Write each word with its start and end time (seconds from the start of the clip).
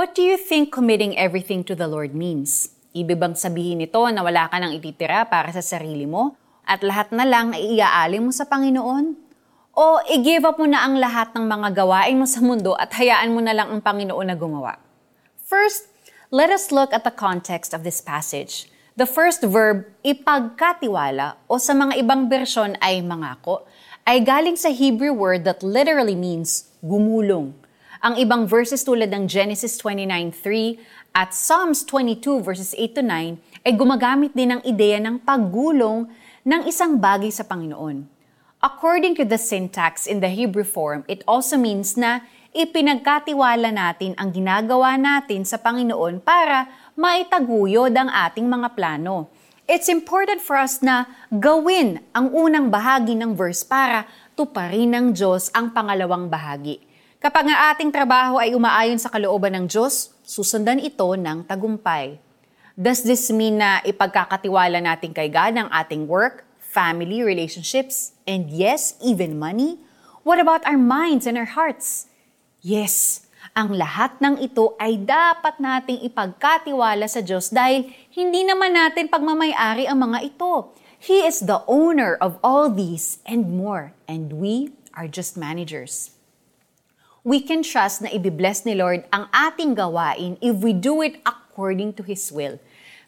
What 0.00 0.16
do 0.16 0.24
you 0.24 0.40
think 0.40 0.72
committing 0.72 1.12
everything 1.20 1.60
to 1.68 1.76
the 1.76 1.84
Lord 1.84 2.16
means? 2.16 2.72
Ibig 2.96 3.20
bang 3.20 3.36
sabihin 3.36 3.84
nito 3.84 4.00
na 4.08 4.24
wala 4.24 4.48
ka 4.48 4.56
nang 4.56 4.72
ititira 4.72 5.28
para 5.28 5.52
sa 5.52 5.60
sarili 5.60 6.08
mo 6.08 6.40
at 6.64 6.80
lahat 6.80 7.12
na 7.12 7.28
lang 7.28 7.52
ay 7.52 7.76
iaalin 7.76 8.24
mo 8.24 8.32
sa 8.32 8.48
Panginoon? 8.48 9.12
O 9.76 10.00
i-give 10.08 10.48
up 10.48 10.56
mo 10.56 10.64
na 10.64 10.88
ang 10.88 10.96
lahat 10.96 11.36
ng 11.36 11.44
mga 11.44 11.84
gawain 11.84 12.16
mo 12.16 12.24
sa 12.24 12.40
mundo 12.40 12.72
at 12.80 12.96
hayaan 12.96 13.28
mo 13.36 13.44
na 13.44 13.52
lang 13.52 13.68
ang 13.68 13.84
Panginoon 13.84 14.24
na 14.24 14.40
gumawa? 14.40 14.80
First, 15.44 15.92
let 16.32 16.48
us 16.48 16.72
look 16.72 16.96
at 16.96 17.04
the 17.04 17.12
context 17.12 17.76
of 17.76 17.84
this 17.84 18.00
passage. 18.00 18.72
The 18.96 19.04
first 19.04 19.44
verb, 19.44 19.84
ipagkatiwala, 20.00 21.44
o 21.44 21.60
sa 21.60 21.76
mga 21.76 22.00
ibang 22.00 22.24
bersyon 22.24 22.80
ay 22.80 23.04
mangako, 23.04 23.68
ay 24.08 24.24
galing 24.24 24.56
sa 24.56 24.72
Hebrew 24.72 25.12
word 25.12 25.44
that 25.44 25.60
literally 25.60 26.16
means 26.16 26.72
gumulong. 26.80 27.52
Ang 28.00 28.16
ibang 28.16 28.48
verses 28.48 28.80
tulad 28.80 29.12
ng 29.12 29.28
Genesis 29.28 29.76
29.3 29.76 30.80
at 31.12 31.36
Psalms 31.36 31.84
22 31.84 32.40
verses 32.40 32.72
8 32.72 32.96
to 32.96 33.04
9 33.04 33.36
ay 33.60 33.72
gumagamit 33.76 34.32
din 34.32 34.56
ng 34.56 34.64
ideya 34.64 34.96
ng 35.04 35.20
paggulong 35.20 36.08
ng 36.40 36.64
isang 36.64 36.96
bagay 36.96 37.28
sa 37.28 37.44
Panginoon. 37.44 38.08
According 38.64 39.20
to 39.20 39.28
the 39.28 39.36
syntax 39.36 40.08
in 40.08 40.24
the 40.24 40.32
Hebrew 40.32 40.64
form, 40.64 41.04
it 41.12 41.20
also 41.28 41.60
means 41.60 42.00
na 42.00 42.24
ipinagkatiwala 42.56 43.68
natin 43.68 44.16
ang 44.16 44.32
ginagawa 44.32 44.96
natin 44.96 45.44
sa 45.44 45.60
Panginoon 45.60 46.24
para 46.24 46.72
maitaguyod 46.96 47.92
ang 47.92 48.08
ating 48.08 48.48
mga 48.48 48.80
plano. 48.80 49.28
It's 49.68 49.92
important 49.92 50.40
for 50.40 50.56
us 50.56 50.80
na 50.80 51.04
gawin 51.28 52.00
ang 52.16 52.32
unang 52.32 52.72
bahagi 52.72 53.12
ng 53.12 53.36
verse 53.36 53.60
para 53.60 54.08
tuparin 54.40 54.88
ng 54.88 55.06
Diyos 55.12 55.52
ang 55.52 55.76
pangalawang 55.76 56.32
bahagi. 56.32 56.88
Kapag 57.20 57.52
ang 57.52 57.76
ating 57.76 57.92
trabaho 57.92 58.40
ay 58.40 58.56
umaayon 58.56 58.96
sa 58.96 59.12
kalooban 59.12 59.52
ng 59.52 59.68
Diyos, 59.68 60.08
susundan 60.24 60.80
ito 60.80 61.04
ng 61.04 61.44
tagumpay. 61.44 62.16
Does 62.72 63.04
this 63.04 63.28
mean 63.28 63.60
na 63.60 63.84
ipagkakatiwala 63.84 64.80
natin 64.80 65.12
kay 65.12 65.28
God 65.28 65.52
ang 65.52 65.68
ating 65.68 66.08
work, 66.08 66.48
family, 66.56 67.20
relationships, 67.20 68.16
and 68.24 68.48
yes, 68.48 68.96
even 69.04 69.36
money? 69.36 69.76
What 70.24 70.40
about 70.40 70.64
our 70.64 70.80
minds 70.80 71.28
and 71.28 71.36
our 71.36 71.52
hearts? 71.52 72.08
Yes, 72.64 73.28
ang 73.52 73.76
lahat 73.76 74.16
ng 74.24 74.40
ito 74.40 74.72
ay 74.80 74.96
dapat 74.96 75.60
nating 75.60 76.00
ipagkatiwala 76.00 77.04
sa 77.04 77.20
Diyos 77.20 77.52
dahil 77.52 77.92
hindi 78.16 78.48
naman 78.48 78.72
natin 78.72 79.12
pagmamayari 79.12 79.84
ang 79.84 80.08
mga 80.08 80.24
ito. 80.24 80.72
He 80.96 81.20
is 81.20 81.44
the 81.44 81.60
owner 81.68 82.16
of 82.16 82.40
all 82.40 82.72
these 82.72 83.20
and 83.28 83.52
more, 83.52 83.92
and 84.08 84.40
we 84.40 84.72
are 84.96 85.04
just 85.04 85.36
managers 85.36 86.16
we 87.20 87.44
can 87.44 87.60
trust 87.60 88.00
na 88.00 88.08
ibibless 88.08 88.64
ni 88.64 88.72
Lord 88.72 89.04
ang 89.12 89.28
ating 89.28 89.76
gawain 89.76 90.40
if 90.40 90.56
we 90.64 90.72
do 90.72 91.04
it 91.04 91.20
according 91.28 91.92
to 91.96 92.02
His 92.04 92.32
will. 92.32 92.56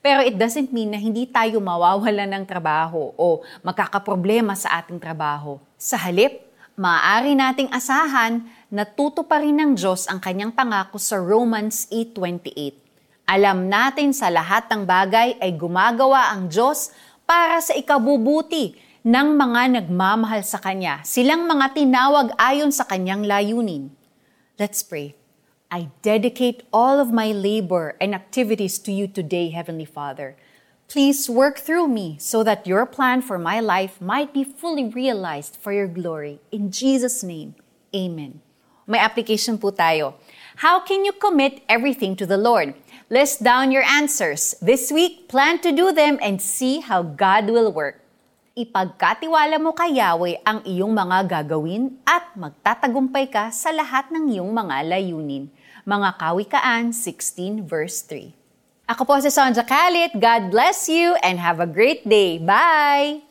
Pero 0.00 0.24
it 0.24 0.40
doesn't 0.40 0.72
mean 0.72 0.96
na 0.96 0.98
hindi 0.98 1.28
tayo 1.28 1.60
mawawala 1.60 2.24
ng 2.24 2.44
trabaho 2.48 3.12
o 3.14 3.44
magkakaproblema 3.60 4.56
sa 4.56 4.80
ating 4.80 4.96
trabaho. 4.96 5.60
Sa 5.76 6.00
halip, 6.00 6.40
maaari 6.74 7.36
nating 7.36 7.68
asahan 7.68 8.40
na 8.72 8.88
tutuparin 8.88 9.54
ng 9.60 9.70
Diyos 9.76 10.08
ang 10.08 10.18
kanyang 10.18 10.56
pangako 10.56 10.96
sa 10.96 11.20
Romans 11.20 11.84
8.28. 11.92 12.80
Alam 13.28 13.68
natin 13.70 14.10
sa 14.10 14.32
lahat 14.32 14.66
ng 14.72 14.88
bagay 14.88 15.38
ay 15.38 15.54
gumagawa 15.54 16.34
ang 16.34 16.50
Diyos 16.50 16.90
para 17.28 17.62
sa 17.62 17.76
ikabubuti 17.76 18.74
ng 19.06 19.38
mga 19.38 19.80
nagmamahal 19.80 20.42
sa 20.42 20.58
Kanya, 20.58 21.00
silang 21.06 21.46
mga 21.46 21.72
tinawag 21.78 22.34
ayon 22.36 22.74
sa 22.74 22.84
Kanyang 22.84 23.22
layunin. 23.24 23.99
Let's 24.60 24.82
pray. 24.82 25.14
I 25.70 25.88
dedicate 26.02 26.64
all 26.70 27.00
of 27.00 27.10
my 27.10 27.32
labor 27.32 27.96
and 27.98 28.14
activities 28.14 28.76
to 28.80 28.92
you 28.92 29.08
today, 29.08 29.48
Heavenly 29.48 29.86
Father. 29.86 30.36
Please 30.86 31.30
work 31.30 31.56
through 31.56 31.88
me 31.88 32.18
so 32.20 32.44
that 32.44 32.66
your 32.66 32.84
plan 32.84 33.22
for 33.22 33.38
my 33.38 33.58
life 33.58 34.02
might 34.02 34.34
be 34.34 34.44
fully 34.44 34.84
realized 34.84 35.56
for 35.56 35.72
your 35.72 35.88
glory. 35.88 36.42
In 36.52 36.70
Jesus' 36.70 37.22
name, 37.22 37.54
Amen. 37.96 38.42
May 38.84 38.98
application 39.00 39.56
po 39.56 39.72
tayo. 39.72 40.20
How 40.60 40.84
can 40.84 41.08
you 41.08 41.16
commit 41.16 41.64
everything 41.64 42.12
to 42.20 42.26
the 42.28 42.36
Lord? 42.36 42.76
List 43.08 43.40
down 43.40 43.72
your 43.72 43.88
answers. 43.88 44.60
This 44.60 44.92
week, 44.92 45.24
plan 45.24 45.64
to 45.64 45.72
do 45.72 45.88
them 45.88 46.20
and 46.20 46.36
see 46.36 46.84
how 46.84 47.00
God 47.00 47.48
will 47.48 47.72
work 47.72 47.99
ipagkatiwala 48.60 49.56
mo 49.56 49.72
kay 49.72 49.96
Yahweh 49.96 50.44
ang 50.44 50.60
iyong 50.68 50.92
mga 50.92 51.40
gagawin 51.40 51.96
at 52.04 52.36
magtatagumpay 52.36 53.32
ka 53.32 53.48
sa 53.48 53.72
lahat 53.72 54.12
ng 54.12 54.36
iyong 54.36 54.52
mga 54.52 54.84
layunin. 54.84 55.48
Mga 55.88 56.20
Kawikaan 56.20 56.92
16 56.92 57.64
verse 57.64 58.04
3. 58.04 58.36
Ako 58.90 59.06
po 59.06 59.14
si 59.22 59.30
Sonja 59.30 59.62
Kalit. 59.62 60.12
God 60.18 60.50
bless 60.50 60.90
you 60.90 61.14
and 61.22 61.38
have 61.38 61.62
a 61.62 61.68
great 61.68 62.04
day. 62.04 62.42
Bye! 62.42 63.29